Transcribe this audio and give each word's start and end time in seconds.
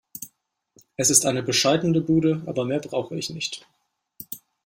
Es 0.97 1.11
ist 1.11 1.27
eine 1.27 1.43
bescheidene 1.43 2.01
Bude, 2.01 2.41
aber 2.47 2.65
mehr 2.65 2.79
brauche 2.79 3.15
ich 3.19 3.29
nicht. 3.29 3.67